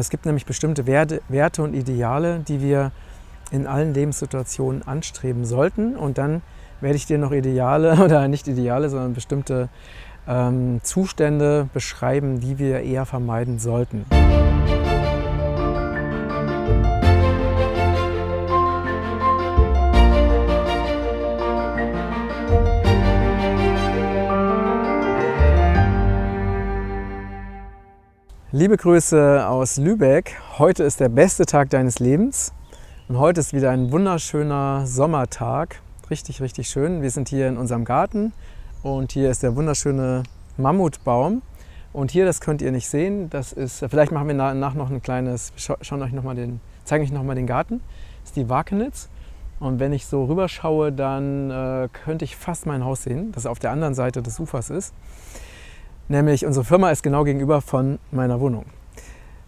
Es 0.00 0.10
gibt 0.10 0.26
nämlich 0.26 0.44
bestimmte 0.44 0.88
Werte, 0.88 1.62
und 1.62 1.72
Ideale, 1.72 2.40
die 2.48 2.60
wir 2.60 2.90
in 3.52 3.68
allen 3.68 3.94
Lebenssituationen 3.94 4.82
anstreben 4.82 5.44
sollten. 5.44 5.94
Und 5.94 6.18
dann 6.18 6.42
werde 6.80 6.96
ich 6.96 7.06
dir 7.06 7.16
noch 7.16 7.30
Ideale 7.30 7.96
oder 8.04 8.26
nicht 8.26 8.48
Ideale, 8.48 8.90
sondern 8.90 9.14
bestimmte 9.14 9.68
ähm, 10.26 10.80
Zustände 10.82 11.68
beschreiben, 11.72 12.40
die 12.40 12.58
wir 12.58 12.80
eher 12.80 13.06
vermeiden 13.06 13.60
sollten. 13.60 14.04
Liebe 28.56 28.76
Grüße 28.76 29.48
aus 29.48 29.78
Lübeck. 29.78 30.40
Heute 30.60 30.84
ist 30.84 31.00
der 31.00 31.08
beste 31.08 31.44
Tag 31.44 31.70
deines 31.70 31.98
Lebens 31.98 32.52
und 33.08 33.18
heute 33.18 33.40
ist 33.40 33.52
wieder 33.52 33.72
ein 33.72 33.90
wunderschöner 33.90 34.86
Sommertag. 34.86 35.80
Richtig, 36.08 36.40
richtig 36.40 36.68
schön. 36.68 37.02
Wir 37.02 37.10
sind 37.10 37.28
hier 37.28 37.48
in 37.48 37.56
unserem 37.56 37.84
Garten 37.84 38.32
und 38.84 39.10
hier 39.10 39.28
ist 39.28 39.42
der 39.42 39.56
wunderschöne 39.56 40.22
Mammutbaum. 40.56 41.42
Und 41.92 42.12
hier, 42.12 42.26
das 42.26 42.40
könnt 42.40 42.62
ihr 42.62 42.70
nicht 42.70 42.88
sehen, 42.88 43.28
das 43.28 43.52
ist, 43.52 43.84
vielleicht 43.90 44.12
machen 44.12 44.28
wir 44.28 44.34
nach 44.34 44.74
noch 44.74 44.88
ein 44.88 45.02
kleines, 45.02 45.52
schauen 45.56 46.02
euch 46.02 46.12
noch 46.12 46.22
mal 46.22 46.36
den, 46.36 46.60
zeigen 46.84 47.02
euch 47.02 47.10
nochmal 47.10 47.34
den 47.34 47.48
Garten. 47.48 47.80
Das 48.20 48.30
ist 48.30 48.36
die 48.36 48.48
Wakenitz. 48.48 49.08
Und 49.58 49.80
wenn 49.80 49.92
ich 49.92 50.06
so 50.06 50.26
rüberschaue, 50.26 50.92
dann 50.92 51.50
äh, 51.50 51.88
könnte 51.92 52.24
ich 52.24 52.36
fast 52.36 52.66
mein 52.66 52.84
Haus 52.84 53.02
sehen, 53.02 53.32
das 53.32 53.46
auf 53.46 53.58
der 53.58 53.72
anderen 53.72 53.94
Seite 53.94 54.22
des 54.22 54.38
Ufers 54.38 54.70
ist. 54.70 54.94
Nämlich 56.08 56.44
unsere 56.44 56.64
Firma 56.64 56.90
ist 56.90 57.02
genau 57.02 57.24
gegenüber 57.24 57.60
von 57.60 57.98
meiner 58.10 58.38
Wohnung. 58.40 58.66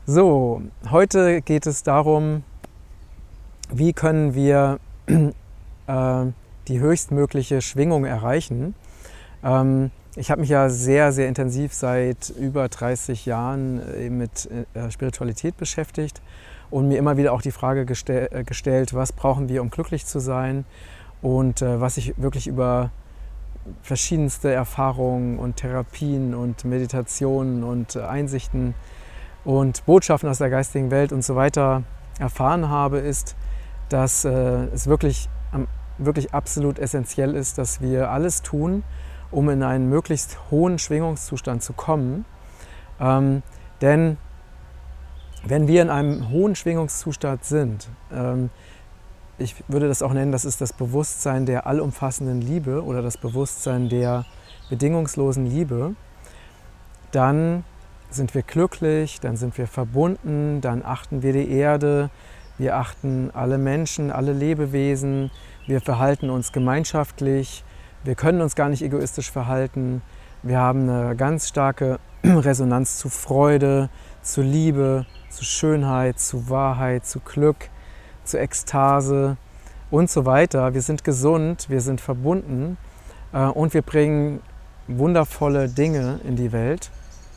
So, 0.07 0.63
heute 0.91 1.43
geht 1.43 1.67
es 1.67 1.83
darum, 1.83 2.45
wie 3.71 3.93
können 3.93 4.35
wir 4.35 4.79
äh, 5.07 6.25
die 6.69 6.81
höchstmögliche 6.81 7.61
Schwingung 7.61 8.05
erreichen. 8.05 8.75
Ähm, 9.45 9.91
ich 10.15 10.31
habe 10.31 10.41
mich 10.41 10.51
ja 10.51 10.71
sehr, 10.71 11.13
sehr 11.13 11.29
intensiv 11.29 11.75
seit 11.75 12.31
über 12.31 12.69
30 12.69 13.27
Jahren 13.27 13.81
äh, 13.95 14.09
mit 14.09 14.49
äh, 14.75 14.91
Spiritualität 14.91 15.59
beschäftigt 15.59 16.23
und 16.71 16.89
mir 16.89 16.97
immer 16.97 17.19
wieder 17.19 17.35
auch 17.35 17.43
die 17.43 17.51
Frage 17.51 17.85
gestell, 17.85 18.29
äh, 18.33 18.45
gestellt, 18.45 18.95
was 18.95 19.13
brauchen 19.13 19.51
wir, 19.51 19.61
um 19.61 19.69
glücklich 19.69 20.07
zu 20.07 20.21
sein 20.21 20.65
und 21.21 21.61
äh, 21.61 21.81
was 21.81 21.99
ich 21.99 22.15
wirklich 22.17 22.47
über 22.47 22.91
verschiedenste 23.83 24.53
Erfahrungen 24.53 25.39
und 25.39 25.57
Therapien 25.57 26.35
und 26.35 26.65
Meditationen 26.65 27.65
und 27.65 27.97
äh, 27.97 28.03
Einsichten 28.03 28.75
und 29.45 29.85
Botschaften 29.87 30.29
aus 30.29 30.39
der 30.39 30.51
geistigen 30.51 30.91
Welt 30.91 31.13
und 31.13 31.25
so 31.25 31.37
weiter 31.37 31.85
erfahren 32.19 32.69
habe, 32.69 32.99
ist, 32.99 33.37
dass 33.89 34.25
äh, 34.25 34.31
es 34.75 34.87
wirklich, 34.87 35.29
wirklich 35.99 36.35
absolut 36.35 36.79
essentiell 36.79 37.35
ist, 37.35 37.59
dass 37.59 37.81
wir 37.81 38.11
alles 38.11 38.43
tun, 38.43 38.83
um 39.31 39.49
in 39.49 39.63
einen 39.63 39.89
möglichst 39.89 40.39
hohen 40.51 40.79
Schwingungszustand 40.79 41.63
zu 41.63 41.73
kommen. 41.73 42.25
Ähm, 43.01 43.43
denn 43.81 44.17
wenn 45.45 45.69
wir 45.69 45.83
in 45.83 45.91
einem 45.91 46.31
hohen 46.31 46.57
Schwingungszustand 46.57 47.45
sind, 47.45 47.89
ähm, 48.13 48.51
ich 49.39 49.55
würde 49.69 49.89
das 49.89 50.03
auch 50.03 50.13
nennen, 50.13 50.33
das 50.33 50.45
ist 50.45 50.61
das 50.61 50.73
Bewusstsein 50.73 51.47
der 51.47 51.67
allumfassenden 51.67 52.41
Liebe 52.41 52.83
oder 52.83 53.03
das 53.03 53.19
Bewusstsein 53.19 53.89
der 53.89 54.25
bedingungslosen 54.71 55.47
Liebe, 55.47 55.95
dann 57.13 57.65
sind 58.11 58.35
wir 58.35 58.43
glücklich, 58.43 59.21
dann 59.21 59.37
sind 59.37 59.59
wir 59.59 59.67
verbunden, 59.67 60.61
dann 60.61 60.83
achten 60.85 61.23
wir 61.23 61.33
die 61.33 61.51
Erde, 61.51 62.11
wir 62.57 62.77
achten 62.77 63.31
alle 63.35 63.59
Menschen, 63.59 64.11
alle 64.11 64.33
Lebewesen, 64.33 65.31
wir 65.67 65.81
verhalten 65.81 66.31
uns 66.31 66.53
gemeinschaftlich, 66.53 67.65
wir 68.05 68.15
können 68.15 68.41
uns 68.41 68.55
gar 68.55 68.71
nicht 68.71 68.83
egoistisch 68.83 69.31
verhalten, 69.31 70.01
wir 70.43 70.59
haben 70.59 70.89
eine 70.89 71.17
ganz 71.17 71.49
starke 71.49 71.99
Resonanz 72.25 72.99
zu 72.99 73.11
Freude, 73.11 73.91
zu 74.23 74.41
Liebe, 74.41 75.05
zu 75.29 75.45
Schönheit, 75.45 76.19
zu 76.19 76.49
Wahrheit, 76.49 77.05
zu 77.05 77.21
Glück 77.21 77.69
zu 78.27 78.39
Ekstase 78.39 79.37
und 79.91 80.11
so 80.11 80.27
weiter. 80.27 80.75
Wir 80.75 80.83
sind 80.83 81.05
gesund, 81.05 81.67
wir 81.69 81.81
sind 81.81 82.01
verbunden 82.01 82.77
äh, 83.33 83.45
und 83.45 83.75
wir 83.75 83.83
bringen 83.83 84.41
wundervolle 84.89 85.69
Dinge 85.69 86.21
in 86.25 86.37
die 86.37 86.53
Welt 86.53 86.91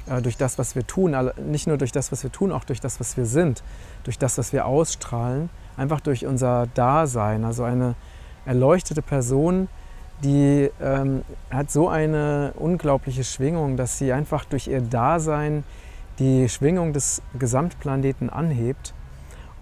äh, 0.07 0.21
durch 0.21 0.37
das, 0.37 0.57
was 0.57 0.75
wir 0.75 0.85
tun. 0.85 1.15
Nicht 1.45 1.67
nur 1.67 1.77
durch 1.77 1.91
das, 1.91 2.11
was 2.11 2.23
wir 2.23 2.31
tun, 2.31 2.51
auch 2.51 2.63
durch 2.63 2.81
das, 2.81 2.99
was 2.99 3.17
wir 3.17 3.25
sind, 3.25 3.63
durch 4.03 4.17
das, 4.17 4.37
was 4.37 4.53
wir 4.53 4.65
ausstrahlen, 4.65 5.49
einfach 5.77 6.01
durch 6.01 6.25
unser 6.25 6.67
Dasein. 6.73 7.43
Also 7.43 7.63
eine 7.63 7.95
erleuchtete 8.45 9.01
Person, 9.01 9.67
die 10.23 10.69
ähm, 10.81 11.23
hat 11.49 11.71
so 11.71 11.87
eine 11.87 12.53
unglaubliche 12.57 13.23
Schwingung, 13.23 13.77
dass 13.77 13.97
sie 13.97 14.11
einfach 14.11 14.45
durch 14.45 14.67
ihr 14.67 14.81
Dasein 14.81 15.63
die 16.19 16.49
Schwingung 16.49 16.91
des 16.91 17.21
Gesamtplaneten 17.37 18.29
anhebt 18.29 18.93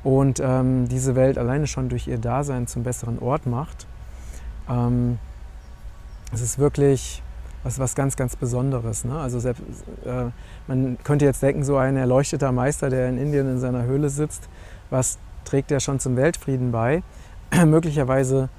und 0.03 0.39
ähm, 0.39 0.87
diese 0.87 1.15
Welt 1.15 1.37
alleine 1.37 1.67
schon 1.67 1.89
durch 1.89 2.07
ihr 2.07 2.17
Dasein 2.17 2.67
zum 2.67 2.83
besseren 2.83 3.19
Ort 3.19 3.45
macht. 3.45 3.87
Ähm, 4.69 5.19
es 6.33 6.41
ist 6.41 6.59
wirklich 6.59 7.21
was, 7.63 7.79
was 7.79 7.95
ganz, 7.95 8.15
ganz 8.15 8.35
Besonderes. 8.35 9.03
Ne? 9.03 9.17
Also 9.17 9.39
selbst, 9.39 9.63
äh, 10.05 10.25
man 10.67 10.97
könnte 11.03 11.25
jetzt 11.25 11.41
denken, 11.41 11.63
so 11.63 11.77
ein 11.77 11.97
erleuchteter 11.97 12.51
Meister, 12.51 12.89
der 12.89 13.09
in 13.09 13.17
Indien 13.17 13.49
in 13.49 13.59
seiner 13.59 13.83
Höhle 13.83 14.09
sitzt, 14.09 14.47
was 14.89 15.17
trägt 15.45 15.71
er 15.71 15.79
schon 15.79 15.99
zum 15.99 16.15
Weltfrieden 16.15 16.71
bei? 16.71 17.03
Möglicherweise 17.65 18.49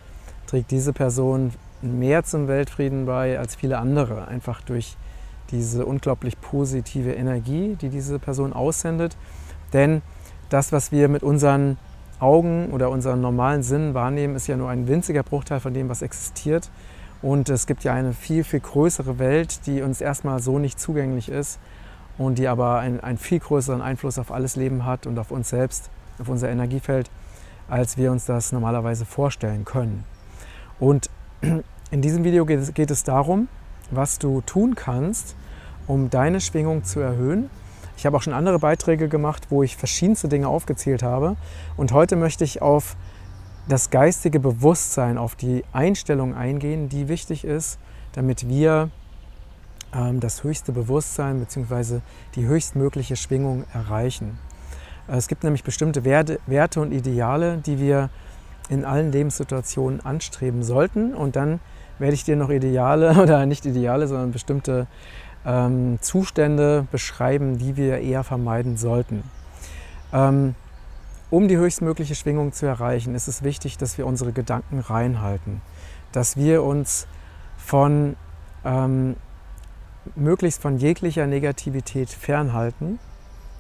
trägt 0.47 0.71
diese 0.71 0.93
Person 0.93 1.53
mehr 1.81 2.25
zum 2.25 2.49
Weltfrieden 2.49 3.07
bei 3.07 3.39
als 3.39 3.55
viele 3.55 3.79
andere, 3.79 4.29
einfach 4.29 4.63
durch 4.63 4.97
diese 5.51 5.87
unglaublich 5.87 6.41
positive 6.41 7.13
Energie, 7.13 7.77
die 7.81 7.89
diese 7.89 8.19
Person 8.19 8.53
aussendet. 8.53 9.17
Denn 9.73 10.03
das, 10.49 10.73
was 10.73 10.93
wir 10.93 11.09
mit 11.09 11.23
unseren 11.23 11.79
Augen 12.21 12.71
oder 12.71 12.91
unseren 12.91 13.21
normalen 13.21 13.63
Sinnen 13.63 13.95
wahrnehmen, 13.95 14.35
ist 14.35 14.47
ja 14.47 14.57
nur 14.57 14.69
ein 14.71 14.89
winziger 14.89 15.23
Bruchteil 15.23 15.61
von 15.61 15.75
dem, 15.75 15.89
was 15.89 16.03
existiert. 16.03 16.71
Und 17.23 17.49
es 17.49 17.67
gibt 17.67 17.85
ja 17.85 17.93
eine 17.95 18.13
viel, 18.13 18.45
viel 18.45 18.61
größere 18.61 19.19
Welt, 19.19 19.67
die 19.67 19.83
uns 19.83 20.01
erstmal 20.01 20.41
so 20.41 20.59
nicht 20.59 20.79
zugänglich 20.79 21.29
ist 21.29 21.59
und 22.17 22.39
die 22.39 22.49
aber 22.49 22.79
einen, 22.79 23.01
einen 23.01 23.19
viel 23.19 23.41
größeren 23.41 23.83
Einfluss 23.83 24.19
auf 24.19 24.31
alles 24.33 24.57
Leben 24.57 24.85
hat 24.85 25.07
und 25.07 25.19
auf 25.19 25.31
uns 25.31 25.49
selbst, 25.49 25.91
auf 26.21 26.29
unser 26.29 26.49
Energiefeld, 26.49 27.11
als 27.69 27.97
wir 27.97 28.13
uns 28.13 28.25
das 28.25 28.53
normalerweise 28.53 29.05
vorstellen 29.05 29.65
können. 29.65 30.05
Und 30.79 31.11
in 31.91 32.03
diesem 32.03 32.25
Video 32.25 32.47
geht 32.47 32.61
es, 32.61 32.75
geht 32.75 32.91
es 32.91 33.05
darum, 33.05 33.49
was 33.91 34.19
du 34.19 34.41
tun 34.43 34.75
kannst, 34.75 35.35
um 35.87 36.11
deine 36.11 36.41
Schwingung 36.41 36.85
zu 36.85 37.01
erhöhen 37.01 37.51
ich 37.99 38.07
habe 38.07 38.17
auch 38.17 38.23
schon 38.23 38.33
andere 38.33 38.61
Beiträge 38.61 39.09
gemacht, 39.09 39.49
wo 39.51 39.65
ich 39.65 39.77
verschiedenste 39.77 40.29
Dinge 40.29 40.47
aufgezählt 40.47 41.03
habe. 41.03 41.35
Und 41.77 41.91
heute 41.91 42.15
möchte 42.15 42.45
ich 42.45 42.63
auf 42.63 42.97
das 43.69 43.91
geistige 43.91 44.39
Bewusstsein, 44.39 45.19
auf 45.19 45.35
die 45.35 45.65
Einstellung 45.73 46.37
eingehen, 46.37 46.89
die 46.89 47.09
wichtig 47.09 47.45
ist, 47.45 47.81
damit 48.13 48.49
wir 48.49 48.91
ähm, 49.93 50.21
das 50.21 50.45
höchste 50.45 50.71
Bewusstsein 50.71 51.41
bzw. 51.41 51.99
die 52.37 52.47
höchstmögliche 52.47 53.17
Schwingung 53.17 53.65
erreichen. 53.75 54.39
Es 55.09 55.27
gibt 55.27 55.43
nämlich 55.43 55.65
bestimmte 55.65 56.05
Werte, 56.05 56.39
Werte 56.47 56.81
und 56.81 56.93
Ideale, 56.93 57.59
die 57.59 57.81
wir 57.81 58.11
in 58.69 58.85
allen 58.85 59.11
Lebenssituationen 59.11 60.07
anstreben 60.07 60.63
sollten. 60.63 61.15
Und 61.15 61.35
dann 61.35 61.59
werde 61.99 62.15
ich 62.15 62.23
dir 62.23 62.37
noch 62.37 62.51
Ideale 62.51 63.11
oder 63.23 63.45
nicht 63.45 63.67
Ideale, 63.67 64.07
sondern 64.07 64.31
bestimmte 64.31 64.87
ähm, 65.47 65.99
Zustände 66.01 66.87
beschreiben, 66.91 67.59
die 67.59 67.77
wir 67.77 67.99
eher 67.99 68.25
vermeiden 68.25 68.77
sollten. 68.77 69.23
Ähm, 70.13 70.55
um 71.31 71.49
die 71.49 71.57
höchstmögliche 71.57 72.15
Schwingung 72.15 72.53
zu 72.53 72.67
erreichen, 72.67 73.15
ist 73.15 73.29
es 73.29 73.43
wichtig, 73.43 73.77
dass 73.77 73.99
wir 73.99 74.07
unsere 74.07 74.33
Gedanken 74.33 74.81
reinhalten, 74.81 75.61
dass 76.13 76.37
wir 76.37 76.63
uns 76.63 77.07
von 77.59 78.17
ähm, 78.65 79.17
möglichst 80.17 80.63
von 80.63 80.79
jeglicher 80.79 81.27
Negativität 81.27 82.09
fernhalten, 82.09 82.99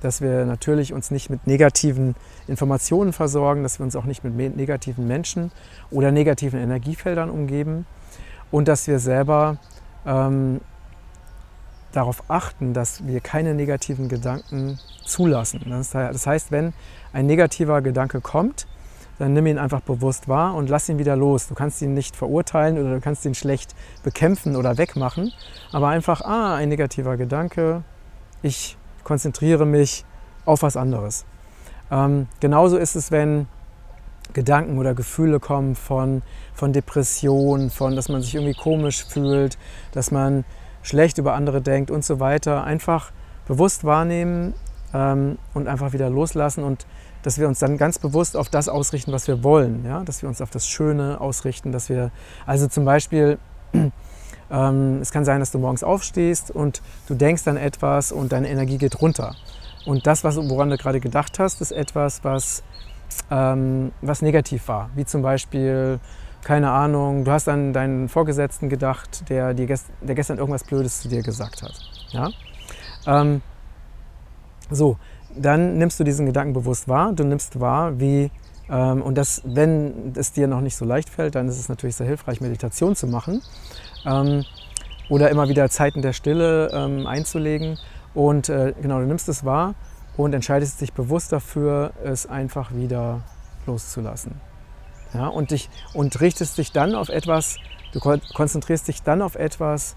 dass 0.00 0.20
wir 0.20 0.44
natürlich 0.46 0.92
uns 0.92 1.10
nicht 1.10 1.28
mit 1.28 1.46
negativen 1.46 2.14
Informationen 2.46 3.12
versorgen, 3.12 3.62
dass 3.62 3.78
wir 3.80 3.84
uns 3.84 3.96
auch 3.96 4.04
nicht 4.04 4.24
mit 4.24 4.56
negativen 4.56 5.06
Menschen 5.06 5.50
oder 5.90 6.12
negativen 6.12 6.60
Energiefeldern 6.60 7.30
umgeben 7.30 7.84
und 8.50 8.68
dass 8.68 8.86
wir 8.86 8.98
selber 8.98 9.58
ähm, 10.06 10.60
darauf 11.92 12.24
achten, 12.28 12.74
dass 12.74 13.06
wir 13.06 13.20
keine 13.20 13.54
negativen 13.54 14.08
Gedanken 14.08 14.78
zulassen. 15.04 15.60
Das 15.68 16.26
heißt, 16.26 16.52
wenn 16.52 16.72
ein 17.12 17.26
negativer 17.26 17.80
Gedanke 17.82 18.20
kommt, 18.20 18.66
dann 19.18 19.32
nimm 19.32 19.46
ihn 19.46 19.58
einfach 19.58 19.80
bewusst 19.80 20.28
wahr 20.28 20.54
und 20.54 20.68
lass 20.68 20.88
ihn 20.88 20.98
wieder 20.98 21.16
los. 21.16 21.48
Du 21.48 21.54
kannst 21.54 21.82
ihn 21.82 21.94
nicht 21.94 22.14
verurteilen 22.14 22.78
oder 22.78 22.94
du 22.94 23.00
kannst 23.00 23.24
ihn 23.24 23.34
schlecht 23.34 23.74
bekämpfen 24.02 24.54
oder 24.54 24.78
wegmachen, 24.78 25.32
aber 25.72 25.88
einfach, 25.88 26.20
ah, 26.20 26.54
ein 26.54 26.68
negativer 26.68 27.16
Gedanke, 27.16 27.82
ich 28.42 28.76
konzentriere 29.02 29.66
mich 29.66 30.04
auf 30.44 30.62
was 30.62 30.76
anderes. 30.76 31.24
Ähm, 31.90 32.28
genauso 32.40 32.76
ist 32.76 32.94
es, 32.94 33.10
wenn 33.10 33.48
Gedanken 34.34 34.78
oder 34.78 34.94
Gefühle 34.94 35.40
kommen 35.40 35.74
von, 35.74 36.22
von 36.54 36.72
Depression, 36.72 37.70
von, 37.70 37.96
dass 37.96 38.08
man 38.08 38.22
sich 38.22 38.34
irgendwie 38.34 38.54
komisch 38.54 39.04
fühlt, 39.04 39.58
dass 39.92 40.10
man 40.10 40.44
schlecht 40.88 41.18
über 41.18 41.34
andere 41.34 41.60
denkt 41.60 41.90
und 41.90 42.04
so 42.04 42.20
weiter. 42.20 42.64
Einfach 42.64 43.12
bewusst 43.46 43.84
wahrnehmen 43.84 44.54
ähm, 44.94 45.38
und 45.54 45.68
einfach 45.68 45.92
wieder 45.92 46.10
loslassen 46.10 46.64
und 46.64 46.86
dass 47.22 47.38
wir 47.38 47.48
uns 47.48 47.58
dann 47.58 47.76
ganz 47.78 47.98
bewusst 47.98 48.36
auf 48.36 48.48
das 48.48 48.68
ausrichten, 48.68 49.12
was 49.12 49.26
wir 49.26 49.42
wollen. 49.42 49.84
Ja? 49.84 50.02
Dass 50.04 50.22
wir 50.22 50.28
uns 50.28 50.40
auf 50.40 50.50
das 50.50 50.68
Schöne 50.68 51.20
ausrichten, 51.20 51.72
dass 51.72 51.88
wir, 51.88 52.10
also 52.46 52.68
zum 52.68 52.84
Beispiel, 52.84 53.38
ähm, 54.50 54.98
es 55.00 55.10
kann 55.10 55.24
sein, 55.24 55.40
dass 55.40 55.50
du 55.50 55.58
morgens 55.58 55.82
aufstehst 55.82 56.50
und 56.50 56.80
du 57.06 57.14
denkst 57.14 57.44
dann 57.44 57.56
etwas 57.56 58.12
und 58.12 58.32
deine 58.32 58.48
Energie 58.48 58.78
geht 58.78 59.00
runter. 59.00 59.34
Und 59.84 60.06
das, 60.06 60.24
was, 60.24 60.36
woran 60.36 60.70
du 60.70 60.76
gerade 60.76 61.00
gedacht 61.00 61.38
hast, 61.38 61.60
ist 61.60 61.72
etwas, 61.72 62.22
was, 62.24 62.62
ähm, 63.30 63.92
was 64.00 64.22
negativ 64.22 64.68
war. 64.68 64.90
Wie 64.94 65.04
zum 65.04 65.22
Beispiel, 65.22 65.98
keine 66.48 66.70
Ahnung, 66.70 67.26
du 67.26 67.30
hast 67.30 67.46
an 67.46 67.74
deinen 67.74 68.08
Vorgesetzten 68.08 68.70
gedacht, 68.70 69.28
der, 69.28 69.52
dir 69.52 69.66
gest 69.66 69.88
der 70.00 70.14
gestern 70.14 70.38
irgendwas 70.38 70.64
Blödes 70.64 71.02
zu 71.02 71.08
dir 71.08 71.22
gesagt 71.22 71.62
hat. 71.62 71.74
Ja? 72.08 72.30
Ähm, 73.06 73.42
so, 74.70 74.96
dann 75.36 75.76
nimmst 75.76 76.00
du 76.00 76.04
diesen 76.04 76.24
Gedanken 76.24 76.54
bewusst 76.54 76.88
wahr. 76.88 77.12
Du 77.12 77.22
nimmst 77.22 77.60
wahr, 77.60 78.00
wie, 78.00 78.30
ähm, 78.70 79.02
und 79.02 79.16
das, 79.18 79.42
wenn 79.44 80.14
es 80.16 80.32
dir 80.32 80.46
noch 80.46 80.62
nicht 80.62 80.74
so 80.74 80.86
leicht 80.86 81.10
fällt, 81.10 81.34
dann 81.34 81.48
ist 81.48 81.60
es 81.60 81.68
natürlich 81.68 81.96
sehr 81.96 82.06
hilfreich, 82.06 82.40
Meditation 82.40 82.96
zu 82.96 83.08
machen 83.08 83.42
ähm, 84.06 84.42
oder 85.10 85.28
immer 85.28 85.50
wieder 85.50 85.68
Zeiten 85.68 86.00
der 86.00 86.14
Stille 86.14 86.70
ähm, 86.72 87.06
einzulegen. 87.06 87.78
Und 88.14 88.48
äh, 88.48 88.72
genau, 88.80 89.00
du 89.00 89.04
nimmst 89.04 89.28
es 89.28 89.44
wahr 89.44 89.74
und 90.16 90.32
entscheidest 90.32 90.80
dich 90.80 90.94
bewusst 90.94 91.30
dafür, 91.30 91.92
es 92.02 92.24
einfach 92.24 92.74
wieder 92.74 93.20
loszulassen. 93.66 94.47
Ja, 95.14 95.28
und, 95.28 95.50
dich, 95.50 95.70
und 95.94 96.20
richtest 96.20 96.58
dich 96.58 96.72
dann 96.72 96.94
auf 96.94 97.08
etwas, 97.08 97.56
du 97.92 98.00
konzentrierst 98.00 98.88
dich 98.88 99.02
dann 99.02 99.22
auf 99.22 99.36
etwas, 99.36 99.96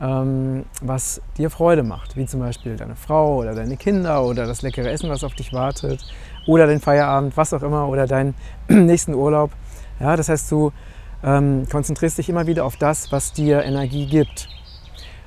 ähm, 0.00 0.64
was 0.80 1.20
dir 1.36 1.50
Freude 1.50 1.82
macht, 1.82 2.16
wie 2.16 2.26
zum 2.26 2.40
Beispiel 2.40 2.76
deine 2.76 2.96
Frau 2.96 3.36
oder 3.36 3.54
deine 3.54 3.76
Kinder 3.76 4.24
oder 4.24 4.46
das 4.46 4.62
leckere 4.62 4.90
Essen, 4.90 5.10
was 5.10 5.24
auf 5.24 5.34
dich 5.34 5.52
wartet 5.52 6.04
oder 6.46 6.66
den 6.66 6.80
Feierabend, 6.80 7.36
was 7.36 7.52
auch 7.52 7.62
immer 7.62 7.88
oder 7.88 8.06
deinen 8.06 8.34
nächsten 8.68 9.14
Urlaub. 9.14 9.50
Ja, 10.00 10.16
das 10.16 10.28
heißt, 10.28 10.50
du 10.50 10.72
ähm, 11.22 11.66
konzentrierst 11.70 12.18
dich 12.18 12.28
immer 12.28 12.46
wieder 12.46 12.64
auf 12.64 12.76
das, 12.76 13.10
was 13.10 13.32
dir 13.32 13.64
Energie 13.64 14.06
gibt. 14.06 14.48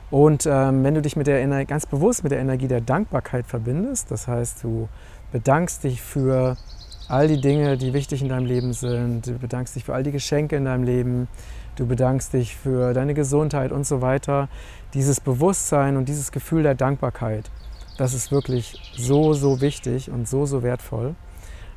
Und 0.09 0.45
ähm, 0.45 0.83
wenn 0.83 0.93
du 0.93 1.01
dich 1.01 1.15
mit 1.15 1.27
der 1.27 1.41
Ener 1.41 1.65
ganz 1.65 1.85
bewusst 1.85 2.23
mit 2.23 2.31
der 2.31 2.39
Energie 2.39 2.67
der 2.67 2.81
Dankbarkeit 2.81 3.47
verbindest, 3.47 4.11
das 4.11 4.27
heißt, 4.27 4.63
du 4.63 4.89
bedankst 5.31 5.83
dich 5.83 6.01
für 6.01 6.57
all 7.11 7.27
die 7.27 7.41
Dinge, 7.41 7.77
die 7.77 7.93
wichtig 7.93 8.21
in 8.21 8.29
deinem 8.29 8.45
Leben 8.45 8.73
sind, 8.73 9.27
du 9.27 9.33
bedankst 9.33 9.75
dich 9.75 9.83
für 9.83 9.93
all 9.93 10.03
die 10.03 10.11
Geschenke 10.11 10.55
in 10.55 10.65
deinem 10.65 10.83
Leben, 10.83 11.27
du 11.75 11.85
bedankst 11.85 12.33
dich 12.33 12.55
für 12.55 12.93
deine 12.93 13.13
Gesundheit 13.13 13.71
und 13.71 13.85
so 13.85 14.01
weiter. 14.01 14.47
Dieses 14.93 15.19
Bewusstsein 15.19 15.97
und 15.97 16.07
dieses 16.07 16.31
Gefühl 16.31 16.63
der 16.63 16.75
Dankbarkeit, 16.75 17.51
das 17.97 18.13
ist 18.13 18.31
wirklich 18.31 18.93
so, 18.97 19.33
so 19.33 19.61
wichtig 19.61 20.09
und 20.09 20.27
so, 20.27 20.45
so 20.45 20.63
wertvoll. 20.63 21.15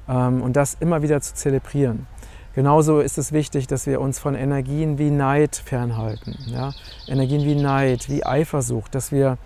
Ähm, 0.09 0.41
und 0.41 0.55
das 0.55 0.77
immer 0.81 1.03
wieder 1.03 1.21
zu 1.21 1.35
zelebrieren. 1.35 2.07
Genauso 2.55 3.01
ist 3.01 3.19
es 3.19 3.33
wichtig, 3.33 3.67
dass 3.67 3.87
wir 3.87 4.01
uns 4.01 4.21
von 4.21 4.37
Energien 4.37 4.99
wie 4.99 5.11
Neid 5.11 5.57
fernhalten. 5.57 6.37
Ja? 6.47 6.73
Energien 7.09 7.45
wie 7.45 7.57
Neid, 7.57 8.09
wie 8.09 8.25
Eifersucht, 8.25 8.95
dass 8.95 9.11
wir 9.11 9.39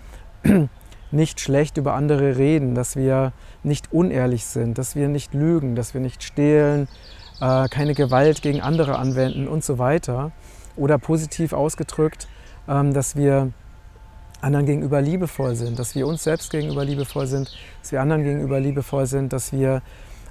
nicht 1.11 1.39
schlecht 1.39 1.77
über 1.77 1.93
andere 1.93 2.37
reden, 2.37 2.75
dass 2.75 2.95
wir 2.95 3.33
nicht 3.63 3.91
unehrlich 3.91 4.45
sind, 4.45 4.77
dass 4.77 4.95
wir 4.95 5.07
nicht 5.07 5.33
lügen, 5.33 5.75
dass 5.75 5.93
wir 5.93 6.01
nicht 6.01 6.23
stehlen, 6.23 6.87
äh, 7.41 7.67
keine 7.67 7.93
Gewalt 7.95 8.41
gegen 8.41 8.61
andere 8.61 8.97
anwenden 8.97 9.47
und 9.47 9.63
so 9.63 9.79
weiter. 9.79 10.31
Oder 10.75 10.97
positiv 10.97 11.53
ausgedrückt, 11.53 12.27
ähm, 12.67 12.93
dass 12.93 13.15
wir 13.15 13.51
anderen 14.41 14.65
gegenüber 14.65 15.01
liebevoll 15.01 15.55
sind, 15.55 15.77
dass 15.79 15.95
wir 15.95 16.07
uns 16.07 16.23
selbst 16.23 16.51
gegenüber 16.51 16.85
liebevoll 16.85 17.27
sind, 17.27 17.51
dass 17.81 17.91
wir 17.91 18.01
anderen 18.01 18.23
gegenüber 18.23 18.59
liebevoll 18.59 19.05
sind, 19.05 19.33
dass 19.33 19.51
wir 19.51 19.81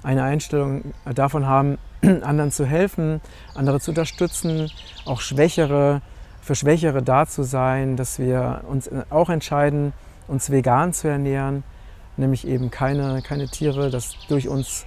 eine 0.01 0.23
Einstellung 0.23 0.93
davon 1.13 1.45
haben, 1.45 1.77
anderen 2.01 2.51
zu 2.51 2.65
helfen, 2.65 3.21
andere 3.53 3.79
zu 3.79 3.91
unterstützen, 3.91 4.71
auch 5.05 5.21
Schwächere, 5.21 6.01
für 6.41 6.55
Schwächere 6.55 7.03
da 7.03 7.27
zu 7.27 7.43
sein, 7.43 7.97
dass 7.97 8.17
wir 8.17 8.61
uns 8.67 8.89
auch 9.09 9.29
entscheiden, 9.29 9.93
uns 10.29 10.49
vegan 10.51 10.93
zu 10.93 11.07
ernähren, 11.07 11.63
nämlich 12.17 12.47
eben 12.47 12.71
keine, 12.71 13.21
keine 13.21 13.47
Tiere, 13.47 13.89
dass 13.89 14.15
durch 14.27 14.47
uns 14.47 14.85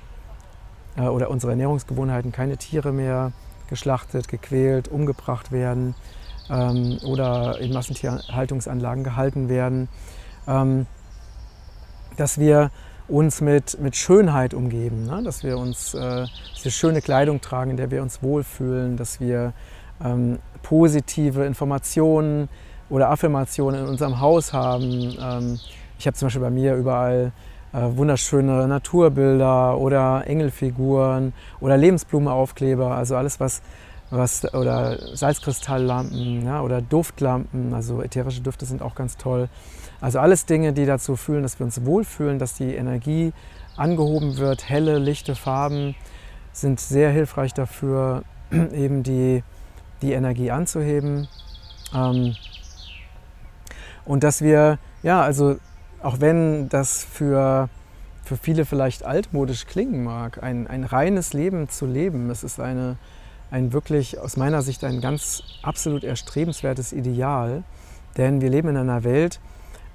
äh, 0.97 1.03
oder 1.03 1.31
unsere 1.31 1.53
Ernährungsgewohnheiten 1.53 2.33
keine 2.33 2.56
Tiere 2.56 2.93
mehr 2.93 3.33
geschlachtet, 3.69 4.29
gequält, 4.29 4.89
umgebracht 4.89 5.50
werden 5.50 5.94
ähm, 6.50 6.99
oder 7.05 7.59
in 7.59 7.73
Massentierhaltungsanlagen 7.73 9.05
gehalten 9.05 9.49
werden. 9.49 9.89
Ähm, 10.47 10.87
dass 12.17 12.38
wir 12.38 12.71
uns 13.09 13.41
mit, 13.41 13.81
mit 13.81 13.97
Schönheit 13.97 14.55
umgeben, 14.55 15.06
ne? 15.06 15.23
dass 15.23 15.43
wir 15.43 15.59
uns 15.59 15.95
äh, 15.95 16.27
dass 16.62 16.75
schöne 16.75 17.00
Kleidung 17.00 17.41
tragen, 17.41 17.73
in 17.73 17.77
der 17.77 17.91
wir 17.91 18.03
uns 18.03 18.23
wohlfühlen, 18.23 18.97
dass 18.97 19.21
wir 19.21 19.53
ähm, 20.05 20.38
positive 20.62 21.45
Informationen 21.45 22.49
oder 22.93 23.11
Affirmationen 23.11 23.85
in 23.85 23.89
unserem 23.89 24.21
Haus 24.21 24.53
haben. 24.53 25.17
Ähm, 25.19 25.59
ich 25.99 26.06
habe 26.06 26.17
zum 26.17 26.27
Beispiel 26.27 26.43
bei 26.43 26.50
mir 26.50 26.75
überall 26.77 27.33
äh, 27.73 27.79
wunderschöne 27.97 28.69
Naturbilder 28.69 29.79
oder 29.79 30.25
Engelfiguren 30.27 31.33
oder 31.61 31.79
Lebensblumenaufkleber, 31.79 32.94
also 32.94 33.17
alles 33.17 33.41
was, 33.41 33.62
was 34.11 34.53
oder 34.53 35.17
Salzkristalllampen 35.17 36.44
ja, 36.44 36.61
oder 36.61 36.83
Duftlampen, 36.83 37.73
also 37.73 38.03
ätherische 38.03 38.43
Düfte 38.43 38.67
sind 38.67 38.83
auch 38.83 38.95
ganz 38.95 39.17
toll. 39.17 39.49
Also 40.03 40.19
alles 40.19 40.45
Dinge, 40.45 40.75
die 40.75 40.85
dazu 40.85 41.17
fühlen, 41.17 41.43
dass 41.43 41.59
wir 41.59 41.65
uns 41.65 41.87
wohlfühlen, 41.87 42.38
dass 42.38 42.55
die 42.55 42.75
Energie 42.75 43.33
angehoben 43.77 44.37
wird. 44.37 44.69
Helle, 44.69 44.99
lichte 44.99 45.35
Farben 45.35 45.95
sind 46.53 46.79
sehr 46.79 47.11
hilfreich 47.11 47.55
dafür, 47.55 48.25
eben 48.50 49.03
die, 49.03 49.43
die 50.03 50.12
Energie 50.12 50.50
anzuheben. 50.50 51.27
Ähm, 51.95 52.35
und 54.04 54.25
dass 54.25 54.43
wir, 54.43 54.78
ja, 55.02 55.22
also 55.22 55.56
auch 56.02 56.20
wenn 56.20 56.69
das 56.69 57.04
für, 57.04 57.69
für 58.25 58.37
viele 58.37 58.64
vielleicht 58.64 59.04
altmodisch 59.04 59.66
klingen 59.66 60.02
mag, 60.02 60.43
ein, 60.43 60.66
ein 60.66 60.85
reines 60.85 61.32
Leben 61.32 61.68
zu 61.68 61.87
leben, 61.87 62.30
es 62.30 62.42
ist 62.42 62.61
eine, 62.61 62.97
ein 63.50 63.73
wirklich 63.73 64.18
aus 64.18 64.37
meiner 64.37 64.62
Sicht 64.62 64.82
ein 64.85 65.00
ganz 65.00 65.42
absolut 65.62 66.04
erstrebenswertes 66.04 66.92
Ideal. 66.92 67.62
Denn 68.16 68.40
wir 68.40 68.50
leben 68.50 68.68
in 68.68 68.76
einer 68.76 69.04
Welt, 69.04 69.40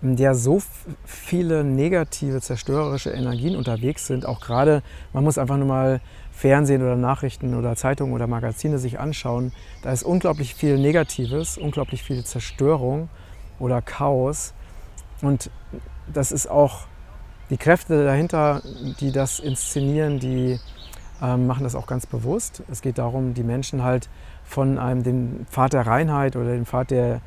in 0.02 0.16
der 0.16 0.36
so 0.36 0.62
viele 1.06 1.64
negative, 1.64 2.42
zerstörerische 2.42 3.10
Energien 3.10 3.56
unterwegs 3.56 4.08
sind. 4.08 4.26
Auch 4.26 4.40
gerade, 4.40 4.84
man 5.14 5.24
muss 5.24 5.38
einfach 5.38 5.58
nur 5.58 5.68
mal 5.68 6.02
Fernsehen 6.32 6.84
oder 6.84 6.96
Nachrichten 6.96 7.56
oder 7.56 7.76
Zeitungen 7.76 8.14
oder 8.14 8.28
Magazine 8.28 8.78
sich 8.78 9.00
anschauen. 9.00 9.52
Da 9.82 9.92
ist 9.92 10.04
unglaublich 10.04 10.54
viel 10.54 10.78
Negatives, 10.78 11.58
unglaublich 11.58 12.04
viel 12.04 12.24
Zerstörung 12.24 13.10
oder 13.60 13.82
Chaos. 13.82 14.54
Und 15.22 15.50
das 16.12 16.32
ist 16.32 16.50
auch 16.50 16.86
die 17.50 17.58
Kräfte 17.58 18.04
dahinter, 18.04 18.62
die 19.00 19.12
das 19.12 19.40
inszenieren, 19.40 20.20
die 20.20 20.60
ähm, 21.22 21.48
machen 21.48 21.64
das 21.64 21.76
auch 21.76 21.88
ganz 21.88 22.06
bewusst. 22.06 22.64
Es 22.70 22.82
geht 22.82 22.98
darum, 22.98 23.34
die 23.34 23.44
Menschen 23.44 23.84
halt 23.84 24.10
von 24.44 24.78
einem, 24.78 25.04
dem 25.04 25.46
Pfad 25.50 25.74
der 25.74 25.88
Reinheit 25.88 26.36
oder 26.36 26.52
dem 26.52 26.66
Pfad 26.66 26.92
der, 26.92 27.22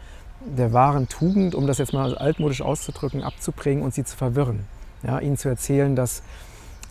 der 0.44 0.72
wahren 0.72 1.08
Tugend, 1.08 1.54
um 1.54 1.66
das 1.66 1.78
jetzt 1.78 1.92
mal 1.92 2.16
altmodisch 2.16 2.62
auszudrücken, 2.62 3.22
abzubringen 3.22 3.82
und 3.82 3.94
sie 3.94 4.04
zu 4.04 4.16
verwirren. 4.16 4.66
Ja, 5.02 5.18
ihnen 5.18 5.36
zu 5.36 5.48
erzählen, 5.48 5.96
dass 5.96 6.22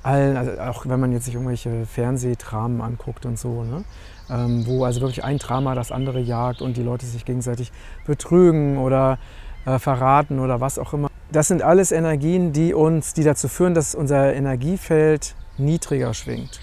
allen, 0.03 0.38
also 0.38 0.60
auch 0.60 0.86
wenn 0.88 1.00
man 1.00 1.12
jetzt 1.12 1.25
sich 1.25 1.34
irgendwelche 1.36 1.86
Fernsehdramen 1.86 2.82
anguckt 2.82 3.25
und 3.25 3.38
so, 3.38 3.63
ne, 3.63 3.84
ähm, 4.29 4.65
wo 4.65 4.84
also 4.86 5.01
wirklich 5.01 5.24
ein 5.24 5.38
Drama 5.38 5.75
das 5.75 5.91
andere 5.91 6.20
jagt 6.20 6.62
und 6.62 6.77
die 6.77 6.84
Leute 6.84 7.06
sich 7.06 7.25
gegenseitig 7.25 7.72
betrügen 8.06 8.77
oder 8.77 9.18
äh, 9.65 9.79
verraten 9.79 10.39
oder 10.39 10.62
was 10.62 10.79
auch 10.79 10.94
immer. 10.94 11.10
Das 11.32 11.48
sind 11.48 11.62
alles 11.62 11.91
Energien, 11.91 12.53
die 12.53 12.74
uns, 12.74 13.13
die 13.13 13.24
dazu 13.24 13.48
führen, 13.48 13.74
dass 13.74 13.94
unser 13.94 14.34
Energiefeld 14.34 15.36
niedriger 15.58 16.13
schwingt. 16.13 16.60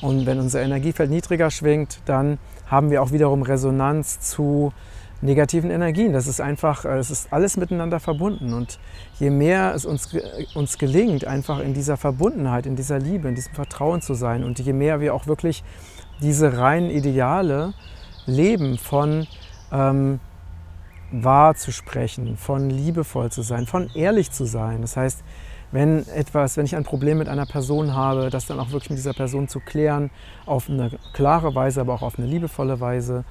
Und 0.00 0.26
wenn 0.26 0.38
unser 0.38 0.62
Energiefeld 0.62 1.10
niedriger 1.10 1.50
schwingt, 1.50 2.00
dann 2.06 2.38
haben 2.66 2.90
wir 2.90 3.02
auch 3.02 3.12
wiederum 3.12 3.42
Resonanz 3.42 4.20
zu 4.20 4.72
negativen 5.20 5.70
Energien. 5.70 6.12
Das 6.12 6.26
ist 6.26 6.40
einfach, 6.40 6.84
äh, 6.84 6.98
es 6.98 7.10
ist 7.10 7.32
alles 7.32 7.56
miteinander 7.56 8.00
verbunden. 8.00 8.52
Und 8.52 8.78
je 9.18 9.30
mehr 9.30 9.74
es 9.74 9.84
uns, 9.84 10.08
uns 10.54 10.78
gelingt, 10.78 11.26
einfach 11.26 11.60
in 11.60 11.74
dieser 11.74 11.96
Verbundenheit, 11.96 12.66
in 12.66 12.76
dieser 12.76 12.98
Liebe, 12.98 13.28
in 13.28 13.34
diesem 13.34 13.54
Vertrauen 13.54 14.00
zu 14.00 14.14
sein 14.14 14.44
und 14.44 14.58
je 14.58 14.72
mehr 14.72 15.00
wir 15.00 15.14
auch 15.14 15.26
wirklich 15.26 15.64
diese 16.20 16.58
reinen 16.58 16.90
Ideale 16.90 17.74
leben 18.26 18.78
von 18.78 19.26
ähm, 19.72 20.20
wahr 21.10 21.54
zu 21.54 21.72
sprechen, 21.72 22.36
von 22.36 22.68
liebevoll 22.68 23.30
zu 23.30 23.42
sein, 23.42 23.66
von 23.66 23.90
ehrlich 23.94 24.30
zu 24.30 24.44
sein. 24.44 24.82
Das 24.82 24.96
heißt, 24.96 25.22
wenn 25.70 26.06
etwas, 26.08 26.56
wenn 26.56 26.64
ich 26.64 26.76
ein 26.76 26.84
Problem 26.84 27.18
mit 27.18 27.28
einer 27.28 27.46
Person 27.46 27.94
habe, 27.94 28.30
das 28.30 28.46
dann 28.46 28.58
auch 28.58 28.70
wirklich 28.70 28.90
mit 28.90 28.98
dieser 28.98 29.12
Person 29.12 29.48
zu 29.48 29.60
klären, 29.60 30.10
auf 30.46 30.68
eine 30.68 30.90
klare 31.12 31.54
Weise, 31.54 31.80
aber 31.80 31.94
auch 31.94 32.02
auf 32.02 32.18
eine 32.18 32.26
liebevolle 32.26 32.80
Weise. 32.80 33.24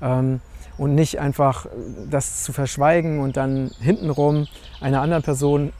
Ähm, 0.00 0.40
und 0.80 0.94
nicht 0.94 1.20
einfach 1.20 1.66
das 2.08 2.42
zu 2.42 2.54
verschweigen 2.54 3.20
und 3.20 3.36
dann 3.36 3.70
hintenrum 3.80 4.46
einer 4.80 5.02
anderen 5.02 5.22
Person, 5.22 5.74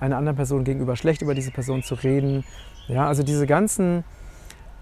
einer 0.00 0.16
anderen 0.16 0.34
Person 0.34 0.64
gegenüber 0.64 0.96
schlecht 0.96 1.22
über 1.22 1.36
diese 1.36 1.52
Person 1.52 1.84
zu 1.84 1.94
reden. 1.94 2.42
Ja, 2.88 3.06
also 3.06 3.22
diese 3.22 3.46
ganzen 3.46 4.02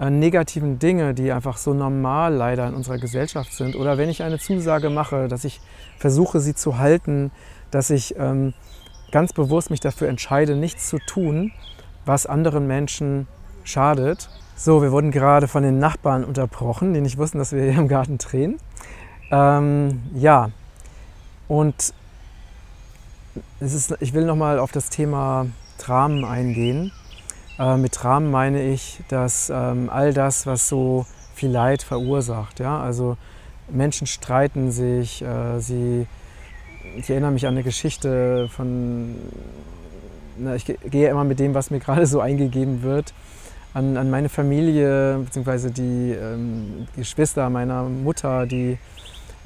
äh, 0.01 0.09
negativen 0.09 0.79
Dinge, 0.79 1.13
die 1.13 1.31
einfach 1.33 1.59
so 1.59 1.75
normal 1.75 2.33
leider 2.33 2.67
in 2.67 2.73
unserer 2.73 2.97
Gesellschaft 2.97 3.53
sind. 3.53 3.77
Oder 3.77 3.99
wenn 3.99 4.09
ich 4.09 4.23
eine 4.23 4.39
Zusage 4.39 4.89
mache, 4.89 5.29
dass 5.29 5.45
ich 5.45 5.61
versuche, 5.99 6.41
sie 6.41 6.55
zu 6.55 6.79
halten, 6.79 7.31
dass 7.71 7.91
ich 7.91 8.15
ähm, 8.17 8.55
ganz 9.13 9.35
bewusst 9.35 9.69
mich 9.69 9.81
dafür 9.81 10.09
entscheide, 10.09 10.57
nichts 10.57 10.89
zu 10.89 10.97
tun, 10.97 11.53
was 12.07 12.25
anderen 12.25 12.67
Menschen 12.67 13.29
schadet. 13.65 14.31
So, 14.57 14.81
wir 14.81 14.93
wurden 14.93 15.11
gerade 15.11 15.47
von 15.47 15.63
den 15.63 15.79
Nachbarn 15.79 16.25
unterbrochen, 16.25 16.95
die 16.95 17.03
nicht 17.03 17.19
wussten, 17.19 17.37
dass 17.37 17.53
wir 17.53 17.65
hier 17.65 17.79
im 17.79 17.89
Garten 17.89 18.17
drehen. 18.17 18.59
Ähm, 19.31 20.03
ja, 20.15 20.51
und 21.49 21.93
es 23.61 23.75
ist, 23.75 23.95
ich 24.01 24.15
will 24.15 24.25
nochmal 24.25 24.59
auf 24.59 24.73
das 24.73 24.91
Thema 24.91 25.47
Dramen 25.79 26.25
eingehen. 26.25 26.93
Äh, 27.59 27.77
mit 27.77 28.03
Dramen 28.03 28.31
meine 28.31 28.63
ich, 28.63 29.01
dass 29.09 29.51
ähm, 29.51 29.91
all 29.91 30.15
das, 30.15 30.47
was 30.47 30.69
so 30.69 31.07
viel 31.35 31.51
Leid 31.51 31.83
verursacht, 31.83 32.61
ja, 32.61 32.81
also 32.81 33.17
Menschen 33.69 34.07
streiten 34.07 34.71
sich, 34.71 35.23
äh, 35.23 35.61
sie, 35.61 36.07
ich 36.97 37.11
erinnere 37.11 37.33
mich 37.33 37.47
an 37.47 37.55
eine 37.55 37.63
Geschichte 37.63 38.49
von, 38.49 39.17
na, 40.39 40.55
ich 40.55 40.65
gehe 40.65 41.11
immer 41.11 41.25
mit 41.25 41.39
dem, 41.39 41.55
was 41.55 41.71
mir 41.71 41.79
gerade 41.81 42.07
so 42.07 42.21
eingegeben 42.21 42.83
wird, 42.83 43.13
an, 43.75 43.97
an 43.97 44.11
meine 44.11 44.29
Familie, 44.29 45.19
beziehungsweise 45.25 45.71
die 45.71 46.13
ähm, 46.13 46.89
Geschwister 46.97 47.51
meiner 47.51 47.83
Mutter, 47.85 48.47
die, 48.47 48.79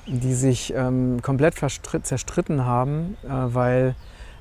die 0.06 0.34
sich 0.34 0.72
ähm, 0.74 1.20
komplett 1.22 1.54
zerstritten 1.56 2.64
haben, 2.64 3.16
äh, 3.24 3.28
weil 3.28 3.94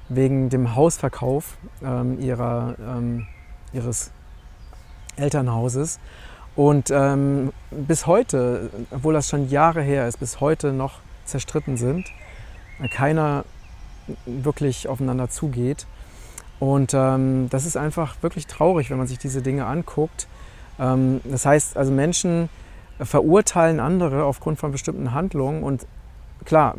wegen 0.10 0.50
dem 0.50 0.76
Hausverkauf 0.76 1.58
ähm, 1.84 2.20
ihrer, 2.20 2.76
ähm, 2.80 3.28
ihres 3.72 4.12
Elternhauses. 5.16 6.00
Und 6.56 6.92
ähm, 6.92 7.54
bis 7.72 8.08
heute, 8.08 8.70
obwohl 8.92 9.14
das 9.14 9.30
schon 9.30 9.50
Jahre 9.50 9.82
her 9.82 10.08
ist, 10.08 10.20
bis 10.20 10.42
heute 10.42 10.74
noch 10.74 11.00
zerstritten 11.26 11.78
sind, 11.78 12.08
keiner 12.92 13.46
wirklich 14.26 14.88
aufeinander 14.88 15.30
zugeht. 15.30 15.86
Und 16.60 16.94
ähm, 16.94 17.50
das 17.50 17.66
ist 17.66 17.78
einfach 17.78 18.22
wirklich 18.22 18.48
traurig, 18.48 18.90
wenn 18.90 18.98
man 18.98 19.08
sich 19.08 19.18
diese 19.18 19.42
Dinge 19.42 19.66
anguckt. 19.66 20.28
Ähm, 20.80 21.22
das 21.24 21.46
heißt, 21.46 21.78
also 21.78 21.92
Menschen 21.92 22.50
verurteilen 23.02 23.80
andere 23.80 24.24
aufgrund 24.24 24.60
von 24.60 24.72
bestimmten 24.72 25.14
Handlungen 25.14 25.64
und 25.64 25.86
klar, 26.46 26.76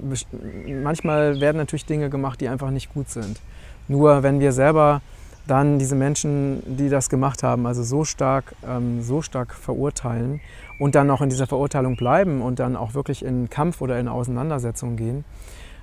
manchmal 0.82 1.40
werden 1.40 1.56
natürlich 1.56 1.86
Dinge 1.86 2.10
gemacht, 2.10 2.40
die 2.40 2.48
einfach 2.48 2.70
nicht 2.70 2.92
gut 2.92 3.08
sind. 3.08 3.40
Nur 3.88 4.22
wenn 4.22 4.40
wir 4.40 4.52
selber 4.52 5.00
dann 5.46 5.78
diese 5.78 5.96
Menschen, 5.96 6.62
die 6.66 6.88
das 6.88 7.08
gemacht 7.10 7.42
haben, 7.42 7.66
also 7.66 7.82
so 7.82 8.04
stark, 8.04 8.54
ähm, 8.66 9.02
so 9.02 9.22
stark 9.22 9.54
verurteilen 9.54 10.40
und 10.78 10.94
dann 10.94 11.10
auch 11.10 11.20
in 11.20 11.30
dieser 11.30 11.48
Verurteilung 11.48 11.96
bleiben 11.96 12.40
und 12.42 12.60
dann 12.60 12.76
auch 12.76 12.94
wirklich 12.94 13.24
in 13.24 13.50
Kampf 13.50 13.80
oder 13.80 13.98
in 13.98 14.06
Auseinandersetzung 14.06 14.94
gehen, 14.96 15.24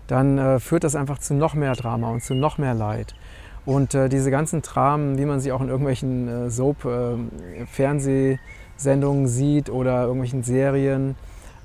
dann 0.07 0.37
äh, 0.37 0.59
führt 0.59 0.83
das 0.85 0.95
einfach 0.95 1.19
zu 1.19 1.33
noch 1.33 1.55
mehr 1.55 1.73
Drama 1.73 2.09
und 2.09 2.23
zu 2.23 2.35
noch 2.35 2.57
mehr 2.57 2.73
Leid. 2.73 3.15
Und 3.65 3.93
äh, 3.93 4.07
diese 4.07 4.31
ganzen 4.31 4.61
Dramen, 4.61 5.17
wie 5.17 5.25
man 5.25 5.41
sie 5.41 5.51
auch 5.51 5.59
in 5.61 5.67
irgendwelchen 5.67 6.27
äh, 6.27 6.49
Soap-Fernsehsendungen 6.49 8.39
äh, 8.85 9.25
sieht 9.27 9.69
oder 9.69 10.03
irgendwelchen 10.03 10.43
Serien, 10.43 11.15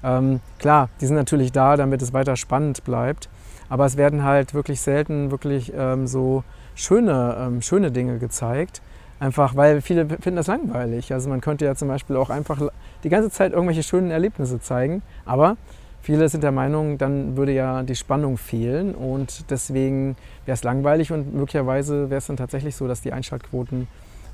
ähm, 0.03 0.41
klar, 0.59 0.89
die 1.01 1.07
sind 1.07 1.17
natürlich 1.17 1.53
da, 1.53 1.77
damit 1.77 2.03
es 2.03 2.13
weiter 2.13 2.37
spannend 2.37 2.85
bleibt. 2.85 3.29
Aber 3.69 3.87
es 3.87 3.97
werden 3.97 4.23
halt 4.25 4.53
wirklich 4.53 4.81
selten 4.81 5.31
wirklich 5.31 5.73
ähm, 5.77 6.07
so 6.07 6.45
schöne, 6.75 7.37
ähm, 7.41 7.63
schöne 7.63 7.91
Dinge 7.91 8.19
gezeigt. 8.19 8.83
Einfach 9.21 9.57
weil 9.57 9.81
viele 9.81 10.07
finden 10.07 10.37
das 10.37 10.49
langweilig. 10.49 11.13
Also 11.13 11.31
man 11.31 11.41
könnte 11.41 11.65
ja 11.65 11.75
zum 11.75 11.89
Beispiel 11.89 12.17
auch 12.17 12.29
einfach 12.29 12.61
die 13.05 13.09
ganze 13.09 13.31
Zeit 13.31 13.53
irgendwelche 13.53 13.83
schönen 13.83 14.11
Erlebnisse 14.11 14.61
zeigen. 14.61 15.03
Aber 15.25 15.57
Viele 16.05 16.29
sind 16.29 16.45
der 16.45 16.53
Meinung, 16.53 16.99
dann 16.99 17.35
würde 17.39 17.53
ja 17.53 17.83
die 17.83 17.97
Spannung 17.97 18.37
fehlen 18.37 18.95
und 18.95 19.51
deswegen 19.51 20.17
wäre 20.45 20.53
es 20.55 20.63
langweilig 20.63 21.13
und 21.13 21.35
möglicherweise 21.35 22.11
wäre 22.11 22.19
es 22.19 22.27
dann 22.27 22.37
tatsächlich 22.37 22.77
so, 22.77 22.87
dass 22.87 23.01
die 23.01 23.15
Einschaltquoten 23.15 23.89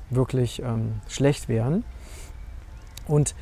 wirklich 0.09 0.61
ähm, 0.61 0.95
schlecht 1.07 1.47
wären. 1.47 1.85
Und 3.11 3.35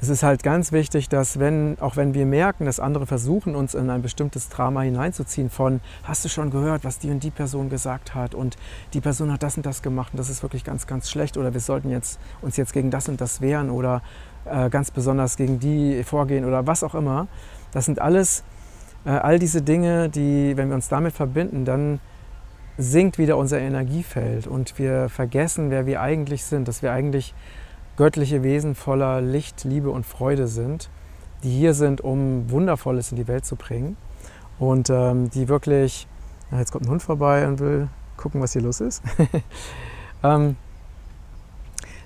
es 0.00 0.08
ist 0.08 0.24
halt 0.24 0.42
ganz 0.42 0.72
wichtig, 0.72 1.08
dass 1.08 1.38
wenn, 1.38 1.76
auch 1.80 1.94
wenn 1.94 2.12
wir 2.12 2.26
merken, 2.26 2.64
dass 2.64 2.80
andere 2.80 3.06
versuchen, 3.06 3.54
uns 3.54 3.74
in 3.74 3.88
ein 3.88 4.02
bestimmtes 4.02 4.48
Drama 4.48 4.80
hineinzuziehen 4.80 5.48
von, 5.48 5.80
hast 6.02 6.24
du 6.24 6.28
schon 6.28 6.50
gehört, 6.50 6.82
was 6.82 6.98
die 6.98 7.10
und 7.10 7.22
die 7.22 7.30
Person 7.30 7.68
gesagt 7.68 8.12
hat? 8.16 8.34
Und 8.34 8.56
die 8.94 9.00
Person 9.00 9.32
hat 9.32 9.44
das 9.44 9.56
und 9.56 9.64
das 9.64 9.80
gemacht 9.80 10.12
und 10.12 10.18
das 10.18 10.28
ist 10.28 10.42
wirklich 10.42 10.64
ganz, 10.64 10.88
ganz 10.88 11.08
schlecht 11.08 11.36
oder 11.36 11.54
wir 11.54 11.60
sollten 11.60 11.88
jetzt, 11.88 12.18
uns 12.40 12.56
jetzt 12.56 12.72
gegen 12.72 12.90
das 12.90 13.08
und 13.08 13.20
das 13.20 13.40
wehren 13.40 13.70
oder 13.70 14.02
äh, 14.44 14.70
ganz 14.70 14.90
besonders 14.90 15.36
gegen 15.36 15.60
die 15.60 16.02
vorgehen 16.02 16.44
oder 16.44 16.66
was 16.66 16.82
auch 16.82 16.96
immer, 16.96 17.28
das 17.70 17.84
sind 17.84 18.00
alles 18.00 18.42
äh, 19.04 19.10
all 19.10 19.38
diese 19.38 19.62
Dinge, 19.62 20.08
die, 20.08 20.56
wenn 20.56 20.68
wir 20.68 20.74
uns 20.74 20.88
damit 20.88 21.12
verbinden, 21.12 21.64
dann 21.64 22.00
sinkt 22.76 23.18
wieder 23.18 23.36
unser 23.36 23.60
Energiefeld 23.60 24.48
und 24.48 24.80
wir 24.80 25.08
vergessen, 25.10 25.70
wer 25.70 25.86
wir 25.86 26.00
eigentlich 26.00 26.44
sind, 26.44 26.66
dass 26.66 26.82
wir 26.82 26.90
eigentlich 26.90 27.34
göttliche 27.96 28.42
Wesen 28.42 28.74
voller 28.74 29.20
Licht, 29.20 29.64
Liebe 29.64 29.90
und 29.90 30.06
Freude 30.06 30.46
sind, 30.46 30.90
die 31.42 31.50
hier 31.50 31.74
sind, 31.74 32.00
um 32.00 32.50
Wundervolles 32.50 33.10
in 33.10 33.16
die 33.16 33.28
Welt 33.28 33.44
zu 33.44 33.56
bringen 33.56 33.96
und 34.58 34.90
ähm, 34.90 35.30
die 35.30 35.48
wirklich, 35.48 36.06
na, 36.50 36.58
jetzt 36.58 36.72
kommt 36.72 36.86
ein 36.86 36.90
Hund 36.90 37.02
vorbei 37.02 37.46
und 37.46 37.58
will 37.58 37.88
gucken, 38.16 38.40
was 38.40 38.52
hier 38.52 38.62
los 38.62 38.80
ist. 38.80 39.02
ähm, 40.22 40.56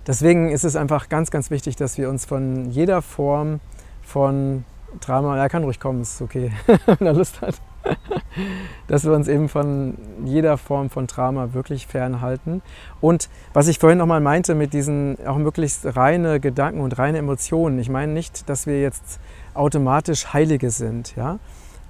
deswegen 0.06 0.50
ist 0.50 0.64
es 0.64 0.76
einfach 0.76 1.08
ganz, 1.08 1.30
ganz 1.30 1.50
wichtig, 1.50 1.76
dass 1.76 1.98
wir 1.98 2.08
uns 2.08 2.24
von 2.24 2.70
jeder 2.70 3.02
Form 3.02 3.60
von 4.02 4.64
Drama, 5.00 5.36
er 5.36 5.48
kann 5.48 5.64
ruhig 5.64 5.80
kommen, 5.80 6.02
ist 6.02 6.22
okay, 6.22 6.52
wenn 6.86 7.06
er 7.06 7.12
Lust 7.12 7.40
hat. 7.40 7.60
Dass 8.88 9.04
wir 9.04 9.12
uns 9.12 9.28
eben 9.28 9.48
von 9.48 9.94
jeder 10.24 10.58
Form 10.58 10.90
von 10.90 11.06
Drama 11.06 11.54
wirklich 11.54 11.86
fernhalten. 11.86 12.62
Und 13.00 13.28
was 13.52 13.68
ich 13.68 13.78
vorhin 13.78 13.98
nochmal 13.98 14.20
meinte 14.20 14.54
mit 14.54 14.72
diesen 14.72 15.16
auch 15.26 15.38
möglichst 15.38 15.96
reine 15.96 16.40
Gedanken 16.40 16.80
und 16.80 16.98
reine 16.98 17.18
Emotionen, 17.18 17.78
ich 17.78 17.88
meine 17.88 18.12
nicht, 18.12 18.48
dass 18.48 18.66
wir 18.66 18.80
jetzt 18.80 19.20
automatisch 19.54 20.32
Heilige 20.32 20.70
sind, 20.70 21.16
ja? 21.16 21.38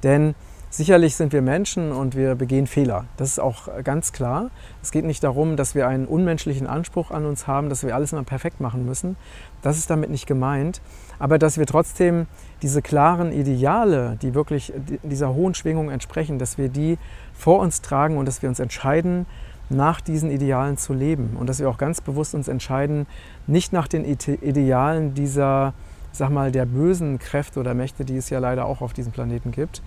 Denn 0.03 0.35
Sicherlich 0.77 1.17
sind 1.17 1.33
wir 1.33 1.41
Menschen 1.41 1.91
und 1.91 2.15
wir 2.15 2.35
begehen 2.35 2.67
Fehler. 2.67 3.07
Das 3.17 3.31
ist 3.31 3.39
auch 3.39 3.83
ganz 3.83 4.13
klar. 4.13 4.51
Es 4.83 4.91
geht 4.91 5.07
nicht 5.07 5.25
darum, 5.25 5.57
dass 5.57 5.75
wir 5.75 5.89
einen 5.89 6.05
unmenschlichen 6.05 6.67
Anspruch 6.67 7.11
an 7.11 7.25
uns 7.25 7.47
haben, 7.47 7.71
dass 7.71 7.83
wir 7.83 7.95
alles 7.95 8.13
immer 8.13 8.25
perfekt 8.25 8.61
machen 8.61 8.85
müssen. 8.85 9.17
Das 9.63 9.79
ist 9.79 9.89
damit 9.89 10.11
nicht 10.11 10.27
gemeint. 10.27 10.83
Aber 11.19 11.39
dass 11.39 11.57
wir 11.57 11.65
trotzdem 11.65 12.27
diese 12.61 12.83
klaren 12.83 13.33
Ideale, 13.33 14.19
die 14.21 14.35
wirklich 14.35 14.75
dieser 15.03 15.33
hohen 15.33 15.55
Schwingung 15.55 15.89
entsprechen, 15.89 16.39
dass 16.39 16.59
wir 16.59 16.69
die 16.69 16.99
vor 17.33 17.61
uns 17.61 17.81
tragen 17.81 18.19
und 18.19 18.29
dass 18.29 18.43
wir 18.43 18.51
uns 18.51 18.61
entscheiden, 18.61 19.25
nach 19.71 20.03
diesen 20.03 20.31
Idealen 20.31 20.77
zu 20.77 20.93
leben. 20.93 21.39
Und 21.41 21.49
dass 21.49 21.59
wir 21.59 21.71
auch 21.71 21.79
ganz 21.79 22.03
bewusst 22.03 22.35
uns 22.35 22.49
entscheiden, 22.49 23.07
nicht 23.47 23.73
nach 23.73 23.89
den 23.89 24.05
Idealen 24.05 25.15
dieser, 25.15 25.73
sag 26.13 26.29
mal, 26.29 26.53
der 26.53 26.67
bösen 26.67 27.19
Kräfte 27.19 27.61
oder 27.61 27.73
Mächte, 27.73 28.05
die 28.05 28.19
es 28.19 28.29
ja 28.29 28.41
leider 28.41 28.67
auch 28.67 28.83
auf 28.83 28.93
diesem 28.93 29.13
Planeten 29.13 29.53
gibt, 29.53 29.81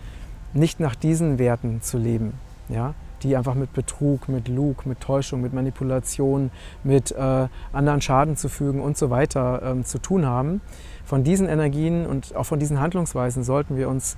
nicht 0.54 0.80
nach 0.80 0.96
diesen 0.96 1.40
Werten 1.40 1.82
zu 1.82 1.98
leben, 1.98 2.34
ja, 2.70 2.94
die 3.24 3.36
einfach 3.36 3.56
mit 3.56 3.74
Betrug, 3.74 4.30
mit 4.30 4.48
Lug, 4.48 4.86
mit 4.86 5.02
Täuschung, 5.02 5.42
mit 5.42 5.54
Manipulation, 5.54 6.52
mit 6.84 7.12
äh, 7.12 7.48
anderen 7.74 8.02
Schaden 8.02 8.38
zu 8.38 8.50
fügen 8.50 8.82
und 8.82 8.98
so 8.98 9.10
weiter 9.10 9.62
ähm, 9.64 9.86
zu 9.86 10.00
tun 10.00 10.26
haben. 10.26 10.62
Von 11.06 11.24
diesen 11.24 11.48
Energien 11.48 12.06
und 12.06 12.36
auch 12.36 12.46
von 12.46 12.60
diesen 12.60 12.80
Handlungsweisen 12.80 13.44
sollten 13.44 13.78
wir 13.78 13.90
uns 13.90 14.18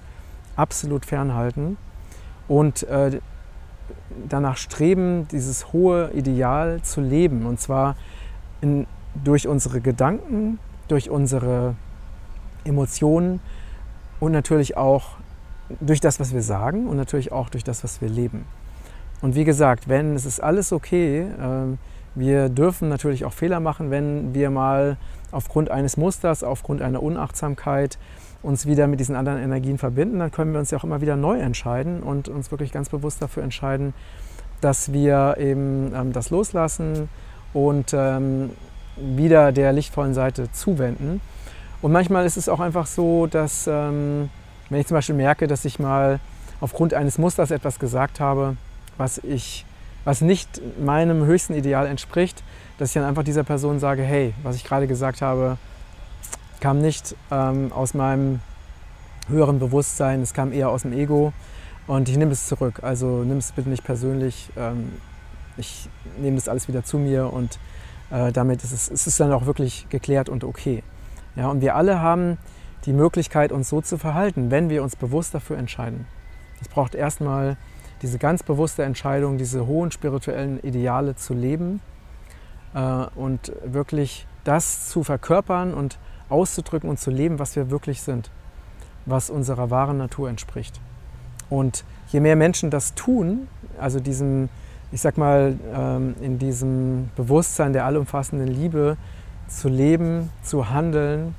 absolut 0.56 1.06
fernhalten 1.06 1.78
und 2.48 2.84
äh, 2.84 3.20
danach 4.28 4.58
streben, 4.58 5.28
dieses 5.30 5.74
hohe 5.74 6.12
Ideal 6.14 6.82
zu 6.82 7.02
leben. 7.02 7.46
Und 7.46 7.60
zwar 7.60 7.96
in, 8.62 8.88
durch 9.24 9.48
unsere 9.48 9.82
Gedanken, 9.82 10.60
durch 10.88 11.10
unsere 11.10 11.76
Emotionen 12.64 13.40
und 14.20 14.32
natürlich 14.32 14.78
auch 14.78 15.21
durch 15.80 16.00
das, 16.00 16.20
was 16.20 16.34
wir 16.34 16.42
sagen 16.42 16.88
und 16.88 16.98
natürlich 16.98 17.32
auch 17.32 17.50
durch 17.50 17.64
das, 17.64 17.84
was 17.84 18.02
wir 18.02 18.10
leben. 18.10 18.46
Und 19.22 19.36
wie 19.36 19.44
gesagt, 19.44 19.88
wenn 19.88 20.16
es 20.16 20.26
ist 20.26 20.42
alles 20.42 20.74
okay, 20.74 21.28
ähm, 21.40 21.78
wir 22.16 22.50
dürfen 22.50 22.90
natürlich 22.90 23.24
auch 23.24 23.34
Fehler 23.34 23.60
machen, 23.60 23.90
wenn 23.90 24.34
wir 24.34 24.50
mal 24.50 24.98
aufgrund 25.32 25.72
eines 25.72 25.96
Musters, 25.96 26.44
aufgrund 26.44 26.82
einer 26.82 27.02
Unachtsamkeit 27.02 27.98
uns 28.44 28.66
wieder 28.66 28.88
mit 28.88 29.00
diesen 29.00 29.16
anderen 29.16 29.42
Energien 29.42 29.78
verbinden, 29.78 30.20
dann 30.20 30.32
können 30.32 30.52
wir 30.52 30.60
uns 30.60 30.72
ja 30.72 30.78
auch 30.80 30.84
immer 30.84 31.02
wieder 31.02 31.16
neu 31.16 31.40
entscheiden 31.40 32.02
und 32.02 32.28
uns 32.28 32.52
wirklich 32.52 32.72
ganz 32.72 32.90
bewusst 32.90 33.22
dafür 33.22 33.44
entscheiden, 33.44 33.94
dass 34.60 34.92
wir 34.92 35.36
eben 35.40 35.94
ähm, 35.96 36.12
das 36.12 36.32
loslassen 36.32 37.08
und 37.54 37.94
ähm, 37.94 38.52
wieder 38.98 39.52
der 39.52 39.72
lichtvollen 39.74 40.14
Seite 40.14 40.52
zuwenden. 40.52 41.22
Und 41.82 41.92
manchmal 41.92 42.26
ist 42.26 42.38
es 42.38 42.50
auch 42.50 42.60
einfach 42.60 42.86
so, 42.86 43.28
dass 43.28 43.68
ähm, 43.68 44.30
wenn 44.72 44.80
ich 44.80 44.88
zum 44.88 44.96
Beispiel 44.96 45.16
merke, 45.16 45.48
dass 45.48 45.66
ich 45.66 45.80
mal 45.80 46.20
aufgrund 46.62 46.94
eines 46.94 47.18
Musters 47.18 47.52
etwas 47.52 47.78
gesagt 47.78 48.22
habe, 48.22 48.56
was, 48.98 49.18
ich, 49.18 49.66
was 50.06 50.22
nicht 50.22 50.62
meinem 50.80 51.26
höchsten 51.26 51.54
Ideal 51.54 51.86
entspricht, 51.88 52.42
dass 52.78 52.90
ich 52.90 52.94
dann 52.94 53.04
einfach 53.04 53.24
dieser 53.24 53.44
Person 53.44 53.80
sage, 53.80 54.02
hey, 54.02 54.34
was 54.44 54.56
ich 54.56 54.64
gerade 54.64 54.88
gesagt 54.88 55.22
habe, 55.22 55.58
kam 56.62 56.80
nicht 56.80 57.18
ähm, 57.32 57.74
aus 57.74 57.94
meinem 57.94 58.40
höheren 59.28 59.60
Bewusstsein, 59.60 60.22
es 60.22 60.34
kam 60.34 60.54
eher 60.54 60.70
aus 60.70 60.84
dem 60.84 60.94
Ego 60.94 61.34
und 61.86 62.08
ich 62.08 62.16
nehme 62.16 62.32
es 62.32 62.48
zurück. 62.48 62.80
Also 62.82 63.24
nimm 63.26 63.40
es 63.40 63.52
bitte 63.52 63.70
nicht 63.70 63.84
persönlich. 63.84 64.52
Ähm, 64.56 64.94
ich 65.58 65.90
nehme 66.18 66.38
das 66.38 66.48
alles 66.48 66.70
wieder 66.70 66.86
zu 66.86 66.98
mir 66.98 67.34
und 67.34 67.60
äh, 68.10 68.32
damit 68.32 68.64
ist 68.64 68.72
es, 68.72 68.88
ist 68.88 69.06
es 69.06 69.18
dann 69.18 69.34
auch 69.34 69.46
wirklich 69.46 69.88
geklärt 69.90 70.30
und 70.30 70.46
okay. 70.46 70.82
Ja, 71.36 71.50
und 71.50 71.60
wir 71.60 71.76
alle 71.76 72.00
haben 72.00 72.38
die 72.86 72.94
Möglichkeit, 72.94 73.52
uns 73.52 73.70
so 73.70 73.82
zu 73.82 73.98
verhalten, 73.98 74.52
wenn 74.52 74.70
wir 74.70 74.84
uns 74.84 74.96
bewusst 74.96 75.34
dafür 75.34 75.58
entscheiden. 75.58 76.06
Es 76.62 76.68
braucht 76.68 76.96
erstmal 76.96 77.58
diese 78.02 78.18
ganz 78.18 78.44
bewusste 78.44 78.84
Entscheidung, 78.84 79.38
diese 79.38 79.68
hohen 79.68 79.92
spirituellen 79.92 80.60
Ideale 80.60 81.16
zu 81.16 81.34
leben 81.34 81.82
äh, 82.74 83.06
und 83.16 83.52
wirklich 83.64 84.26
das 84.44 84.90
zu 84.90 85.04
verkörpern 85.04 85.74
und 85.74 86.00
auszudrücken 86.30 86.90
und 86.90 87.00
zu 87.00 87.12
leben, 87.12 87.40
was 87.40 87.56
wir 87.56 87.70
wirklich 87.70 88.02
sind, 88.02 88.32
was 89.06 89.30
unserer 89.30 89.70
wahren 89.70 89.98
Natur 89.98 90.30
entspricht. 90.30 90.80
Und 91.50 91.84
je 92.10 92.22
mehr 92.22 92.36
Menschen 92.36 92.70
das 92.70 92.96
tun, 92.96 93.48
also 93.78 94.00
diesem, 94.00 94.50
ich 94.92 95.02
sag 95.02 95.18
mal, 95.18 95.56
ähm, 95.74 96.16
in 96.22 96.40
diesem 96.40 97.10
Bewusstsein 97.16 97.74
der 97.74 97.86
allumfassenden 97.86 98.48
Liebe 98.48 98.98
zu 99.48 99.68
leben, 99.68 100.30
zu 100.44 100.70
handeln, 100.70 101.36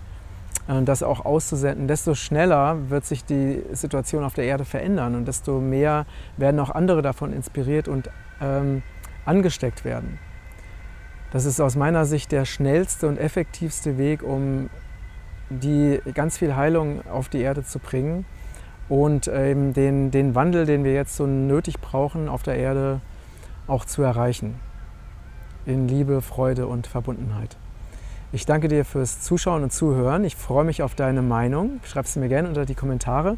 das 0.67 1.03
auch 1.03 1.25
auszusenden, 1.25 1.89
desto 1.89 2.15
schneller 2.15 2.89
wird 2.89 3.05
sich 3.05 3.25
die 3.25 3.63
Situation 3.73 4.23
auf 4.23 4.35
der 4.35 4.45
Erde 4.45 4.65
verändern 4.65 5.17
und 5.17 5.27
desto 5.27 5.61
mehr 5.61 6.07
werden 6.37 6.61
auch 6.61 6.71
andere 6.71 7.03
davon 7.03 7.33
inspiriert 7.33 7.89
und 7.89 8.11
ähm, 8.41 8.83
angesteckt 9.25 9.85
werden. 9.85 10.19
Das 11.33 11.47
ist 11.47 11.61
aus 11.61 11.77
meiner 11.77 12.05
Sicht 12.05 12.31
der 12.31 12.45
schnellste 12.45 13.09
und 13.09 13.19
effektivste 13.19 13.99
Weg, 13.99 14.23
um 14.23 14.71
die 15.49 16.01
ganz 16.15 16.39
viel 16.39 16.55
Heilung 16.55 17.07
auf 17.07 17.29
die 17.29 17.41
Erde 17.41 17.65
zu 17.65 17.79
bringen 17.79 18.25
und 18.89 19.29
ähm, 19.29 19.73
den, 19.73 20.11
den 20.11 20.35
Wandel, 20.35 20.67
den 20.67 20.85
wir 20.85 20.93
jetzt 20.93 21.17
so 21.17 21.27
nötig 21.27 21.81
brauchen 21.81 22.29
auf 22.29 22.43
der 22.43 22.57
Erde, 22.57 23.01
auch 23.67 23.85
zu 23.85 24.03
erreichen. 24.03 24.61
In 25.67 25.89
Liebe, 25.89 26.21
Freude 26.21 26.67
und 26.67 26.87
Verbundenheit. 26.87 27.57
Ich 28.35 28.47
danke 28.47 28.69
dir 28.69 28.87
fürs 28.87 29.21
Zuschauen 29.21 29.63
und 29.63 29.75
Zuhören. 29.75 30.25
Ich 30.25 30.37
freue 30.37 30.65
mich 30.65 30.83
auf 30.83 30.95
deine 30.95 31.21
Meinung. 31.21 31.81
Schreib 31.85 32.07
sie 32.07 32.19
mir 32.19 32.31
gerne 32.31 32.49
unter 32.49 32.65
die 32.65 32.75
Kommentare. 32.75 33.37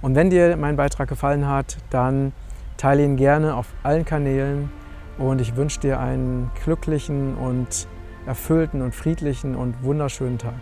Und 0.00 0.16
wenn 0.16 0.30
dir 0.30 0.56
mein 0.56 0.74
Beitrag 0.74 1.08
gefallen 1.08 1.46
hat, 1.46 1.76
dann 1.90 2.32
teile 2.76 3.04
ihn 3.04 3.16
gerne 3.16 3.54
auf 3.54 3.68
allen 3.84 4.04
Kanälen. 4.04 4.68
Und 5.16 5.40
ich 5.40 5.54
wünsche 5.54 5.78
dir 5.78 6.00
einen 6.00 6.50
glücklichen 6.64 7.36
und 7.36 7.86
erfüllten 8.26 8.82
und 8.82 8.96
friedlichen 8.96 9.54
und 9.54 9.80
wunderschönen 9.84 10.38
Tag. 10.38 10.60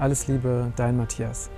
Alles 0.00 0.26
Liebe, 0.26 0.72
dein 0.74 0.96
Matthias. 0.96 1.50